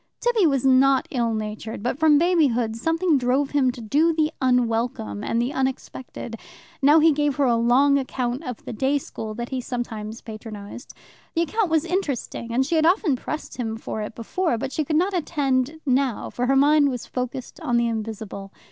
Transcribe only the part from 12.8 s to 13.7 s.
often pressed